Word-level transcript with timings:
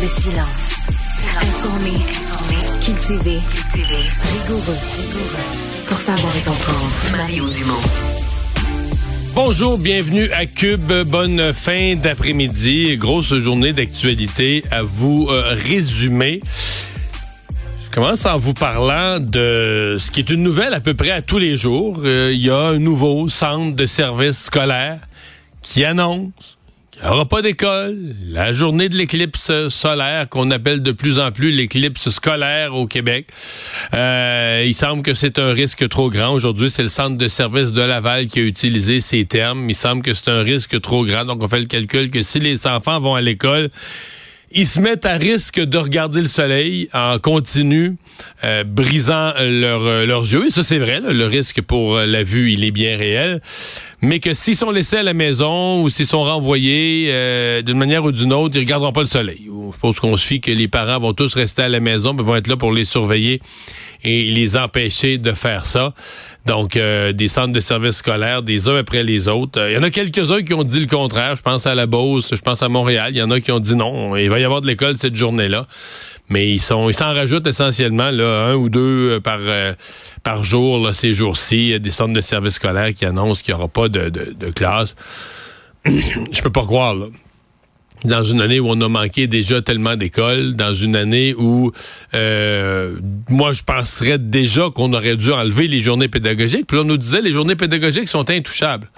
Le 0.00 0.06
silence. 0.06 0.76
Informé. 1.40 1.90
Cultivé. 2.80 3.36
Rigoureux. 3.74 4.76
Pour 5.86 5.98
savoir 5.98 6.36
et 6.36 6.40
comprendre. 6.40 6.86
Mario 7.16 7.48
Dumont. 7.48 7.80
Bonjour, 9.34 9.76
bienvenue 9.76 10.30
à 10.30 10.46
Cube. 10.46 10.92
Bonne 11.06 11.52
fin 11.52 11.96
d'après-midi. 11.96 12.96
Grosse 12.96 13.34
journée 13.34 13.72
d'actualité 13.72 14.62
à 14.70 14.82
vous 14.82 15.26
euh, 15.30 15.54
résumer. 15.54 16.42
Je 17.84 17.90
commence 17.90 18.24
en 18.24 18.38
vous 18.38 18.54
parlant 18.54 19.18
de 19.18 19.96
ce 19.98 20.12
qui 20.12 20.20
est 20.20 20.30
une 20.30 20.44
nouvelle 20.44 20.74
à 20.74 20.80
peu 20.80 20.94
près 20.94 21.10
à 21.10 21.22
tous 21.22 21.38
les 21.38 21.56
jours. 21.56 22.02
Euh, 22.04 22.30
il 22.32 22.40
y 22.40 22.50
a 22.50 22.58
un 22.58 22.78
nouveau 22.78 23.28
centre 23.28 23.74
de 23.74 23.86
services 23.86 24.44
scolaire 24.44 25.00
qui 25.62 25.84
annonce 25.84 26.57
il 27.00 27.06
n'y 27.06 27.12
aura 27.12 27.26
pas 27.26 27.42
d'école. 27.42 27.96
La 28.30 28.50
journée 28.50 28.88
de 28.88 28.96
l'éclipse 28.96 29.68
solaire, 29.68 30.28
qu'on 30.28 30.50
appelle 30.50 30.82
de 30.82 30.90
plus 30.90 31.20
en 31.20 31.30
plus 31.30 31.52
l'éclipse 31.52 32.08
scolaire 32.08 32.74
au 32.74 32.86
Québec. 32.86 33.28
Euh, 33.94 34.64
il 34.66 34.74
semble 34.74 35.02
que 35.02 35.14
c'est 35.14 35.38
un 35.38 35.52
risque 35.52 35.88
trop 35.88 36.10
grand. 36.10 36.32
Aujourd'hui, 36.32 36.70
c'est 36.70 36.82
le 36.82 36.88
centre 36.88 37.16
de 37.16 37.28
service 37.28 37.72
de 37.72 37.82
Laval 37.82 38.26
qui 38.26 38.40
a 38.40 38.42
utilisé 38.42 39.00
ces 39.00 39.24
termes. 39.26 39.70
Il 39.70 39.74
semble 39.74 40.02
que 40.02 40.12
c'est 40.12 40.28
un 40.28 40.42
risque 40.42 40.80
trop 40.80 41.04
grand. 41.04 41.24
Donc, 41.24 41.42
on 41.42 41.48
fait 41.48 41.60
le 41.60 41.66
calcul 41.66 42.10
que 42.10 42.20
si 42.20 42.40
les 42.40 42.66
enfants 42.66 42.98
vont 42.98 43.14
à 43.14 43.20
l'école, 43.20 43.70
ils 44.50 44.66
se 44.66 44.80
mettent 44.80 45.06
à 45.06 45.14
risque 45.14 45.60
de 45.60 45.78
regarder 45.78 46.20
le 46.20 46.26
soleil 46.26 46.88
en 46.94 47.18
continu, 47.18 47.96
euh, 48.44 48.64
brisant 48.64 49.32
leur, 49.40 50.06
leurs 50.06 50.32
yeux. 50.32 50.46
Et 50.46 50.50
ça, 50.50 50.62
c'est 50.62 50.78
vrai, 50.78 51.00
le 51.00 51.26
risque 51.26 51.60
pour 51.62 51.96
la 51.98 52.22
vue, 52.22 52.52
il 52.52 52.64
est 52.64 52.70
bien 52.70 52.96
réel. 52.96 53.40
Mais 54.00 54.20
que 54.20 54.32
s'ils 54.32 54.56
sont 54.56 54.70
laissés 54.70 54.98
à 54.98 55.02
la 55.02 55.14
maison 55.14 55.82
ou 55.82 55.88
s'ils 55.88 56.06
sont 56.06 56.22
renvoyés 56.22 57.08
euh, 57.08 57.62
d'une 57.62 57.78
manière 57.78 58.04
ou 58.04 58.12
d'une 58.12 58.32
autre, 58.32 58.56
ils 58.56 58.60
regarderont 58.60 58.92
pas 58.92 59.00
le 59.00 59.06
soleil. 59.06 59.48
Je 59.72 59.78
pense 59.78 59.98
qu'on 59.98 60.16
se 60.16 60.24
fie 60.24 60.40
que 60.40 60.50
les 60.50 60.68
parents 60.68 61.00
vont 61.00 61.12
tous 61.12 61.34
rester 61.34 61.62
à 61.62 61.68
la 61.68 61.80
maison, 61.80 62.14
mais 62.14 62.22
vont 62.22 62.36
être 62.36 62.46
là 62.46 62.56
pour 62.56 62.72
les 62.72 62.84
surveiller 62.84 63.40
et 64.04 64.24
les 64.30 64.56
empêcher 64.56 65.18
de 65.18 65.32
faire 65.32 65.64
ça. 65.64 65.94
Donc, 66.46 66.76
euh, 66.76 67.12
des 67.12 67.28
centres 67.28 67.52
de 67.52 67.60
services 67.60 67.96
scolaires, 67.96 68.42
des 68.42 68.68
uns 68.68 68.76
après 68.76 69.02
les 69.02 69.28
autres. 69.28 69.60
Il 69.68 69.74
y 69.74 69.76
en 69.76 69.82
a 69.82 69.90
quelques-uns 69.90 70.42
qui 70.42 70.54
ont 70.54 70.62
dit 70.62 70.80
le 70.80 70.86
contraire. 70.86 71.36
Je 71.36 71.42
pense 71.42 71.66
à 71.66 71.74
la 71.74 71.86
Beauce, 71.86 72.34
je 72.34 72.40
pense 72.40 72.62
à 72.62 72.68
Montréal. 72.68 73.12
Il 73.14 73.18
y 73.18 73.22
en 73.22 73.30
a 73.30 73.40
qui 73.40 73.52
ont 73.52 73.60
dit 73.60 73.76
non, 73.76 74.16
il 74.16 74.30
va 74.30 74.38
y 74.38 74.44
avoir 74.44 74.60
de 74.60 74.66
l'école 74.66 74.96
cette 74.96 75.16
journée-là. 75.16 75.66
Mais 76.30 76.50
ils 76.50 76.60
sont, 76.60 76.90
ils 76.90 76.94
s'en 76.94 77.14
rajoutent 77.14 77.46
essentiellement 77.46 78.10
là, 78.10 78.48
un 78.48 78.54
ou 78.54 78.68
deux 78.68 79.12
euh, 79.12 79.20
par 79.20 79.38
euh, 79.40 79.72
par 80.22 80.44
jour 80.44 80.94
ces 80.94 81.14
jours-ci. 81.14 81.78
Des 81.80 81.90
centres 81.90 82.12
de 82.12 82.20
services 82.20 82.54
scolaires 82.54 82.92
qui 82.94 83.06
annoncent 83.06 83.42
qu'il 83.42 83.54
n'y 83.54 83.58
aura 83.58 83.68
pas 83.68 83.88
de, 83.88 84.10
de, 84.10 84.34
de 84.38 84.50
classe. 84.50 84.94
Je 85.86 86.42
peux 86.42 86.52
pas 86.52 86.62
croire. 86.62 86.94
Là 86.94 87.06
dans 88.04 88.22
une 88.22 88.40
année 88.40 88.60
où 88.60 88.68
on 88.68 88.80
a 88.80 88.88
manqué 88.88 89.26
déjà 89.26 89.62
tellement 89.62 89.96
d'écoles, 89.96 90.54
dans 90.54 90.72
une 90.72 90.96
année 90.96 91.34
où 91.36 91.72
euh, 92.14 92.96
moi 93.28 93.52
je 93.52 93.62
penserais 93.62 94.18
déjà 94.18 94.68
qu'on 94.74 94.92
aurait 94.92 95.16
dû 95.16 95.32
enlever 95.32 95.66
les 95.66 95.80
journées 95.80 96.08
pédagogiques. 96.08 96.66
Puis 96.66 96.78
on 96.78 96.84
nous 96.84 96.96
disait 96.96 97.22
les 97.22 97.32
journées 97.32 97.56
pédagogiques 97.56 98.08
sont 98.08 98.30
intouchables. 98.30 98.88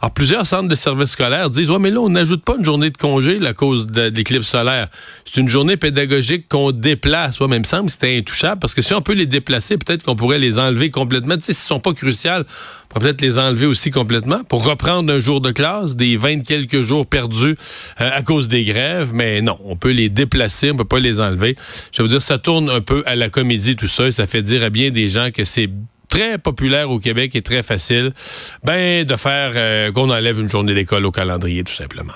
Alors, 0.00 0.12
plusieurs 0.12 0.46
centres 0.46 0.68
de 0.68 0.74
services 0.74 1.10
scolaires 1.10 1.50
disent 1.50 1.70
Ouais, 1.70 1.78
mais 1.78 1.90
là, 1.90 2.00
on 2.00 2.08
n'ajoute 2.08 2.44
pas 2.44 2.56
une 2.58 2.64
journée 2.64 2.90
de 2.90 2.96
congé 2.96 3.44
à 3.44 3.52
cause 3.52 3.86
de, 3.86 4.10
l'éclipse 4.14 4.48
solaire. 4.48 4.88
C'est 5.24 5.40
une 5.40 5.48
journée 5.48 5.76
pédagogique 5.76 6.48
qu'on 6.48 6.72
déplace. 6.72 7.40
Ouais, 7.40 7.48
mais 7.48 7.56
il 7.56 7.60
me 7.60 7.64
semble 7.64 7.86
que 7.86 7.92
c'était 7.92 8.16
intouchable 8.16 8.60
parce 8.60 8.74
que 8.74 8.82
si 8.82 8.94
on 8.94 9.02
peut 9.02 9.12
les 9.12 9.26
déplacer, 9.26 9.78
peut-être 9.78 10.02
qu'on 10.02 10.16
pourrait 10.16 10.38
les 10.38 10.58
enlever 10.58 10.90
complètement. 10.90 11.36
Tu 11.36 11.44
sais, 11.44 11.52
s'ils 11.52 11.68
sont 11.68 11.80
pas 11.80 11.92
cruciales, 11.92 12.44
on 12.46 12.94
pourrait 12.94 13.12
peut-être 13.12 13.20
les 13.22 13.38
enlever 13.38 13.66
aussi 13.66 13.90
complètement 13.90 14.44
pour 14.44 14.64
reprendre 14.64 15.12
un 15.12 15.18
jour 15.18 15.40
de 15.40 15.50
classe, 15.50 15.96
des 15.96 16.16
20 16.16 16.44
quelques 16.44 16.82
jours 16.82 17.06
perdus 17.06 17.56
euh, 18.00 18.10
à 18.12 18.22
cause 18.22 18.48
des 18.48 18.64
grèves. 18.64 19.12
Mais 19.14 19.42
non, 19.42 19.58
on 19.64 19.76
peut 19.76 19.92
les 19.92 20.08
déplacer, 20.08 20.70
on 20.70 20.76
peut 20.76 20.84
pas 20.84 21.00
les 21.00 21.20
enlever. 21.20 21.56
Je 21.92 22.02
veux 22.02 22.08
dire, 22.08 22.22
ça 22.22 22.38
tourne 22.38 22.68
un 22.70 22.80
peu 22.80 23.02
à 23.06 23.16
la 23.16 23.30
comédie, 23.30 23.76
tout 23.76 23.86
ça, 23.86 24.06
et 24.06 24.10
ça 24.10 24.26
fait 24.26 24.42
dire 24.42 24.62
à 24.62 24.70
bien 24.70 24.90
des 24.90 25.08
gens 25.08 25.30
que 25.30 25.44
c'est 25.44 25.68
très 26.14 26.38
populaire 26.38 26.90
au 26.90 27.00
Québec 27.00 27.34
et 27.34 27.42
très 27.42 27.64
facile, 27.64 28.12
ben 28.62 29.04
de 29.04 29.16
faire 29.16 29.52
euh, 29.56 29.90
qu'on 29.90 30.10
enlève 30.10 30.38
une 30.38 30.48
journée 30.48 30.72
d'école 30.72 31.04
au 31.06 31.10
calendrier, 31.10 31.64
tout 31.64 31.72
simplement. 31.72 32.12